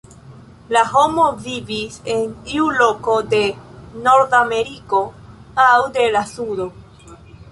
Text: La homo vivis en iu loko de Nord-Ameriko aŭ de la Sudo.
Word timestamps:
La 0.75 0.79
homo 0.93 1.25
vivis 1.47 1.97
en 2.13 2.23
iu 2.55 2.71
loko 2.79 3.17
de 3.35 3.41
Nord-Ameriko 4.07 5.03
aŭ 5.67 5.71
de 5.99 6.07
la 6.17 6.25
Sudo. 6.33 6.67